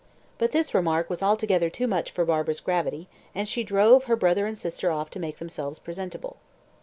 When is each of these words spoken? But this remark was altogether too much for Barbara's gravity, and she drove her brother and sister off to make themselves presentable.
But 0.39 0.49
this 0.49 0.73
remark 0.73 1.11
was 1.11 1.21
altogether 1.21 1.69
too 1.69 1.85
much 1.85 2.09
for 2.09 2.25
Barbara's 2.25 2.59
gravity, 2.59 3.07
and 3.35 3.47
she 3.47 3.63
drove 3.63 4.05
her 4.05 4.15
brother 4.15 4.47
and 4.47 4.57
sister 4.57 4.89
off 4.89 5.11
to 5.11 5.19
make 5.19 5.37
themselves 5.37 5.77
presentable. 5.77 6.37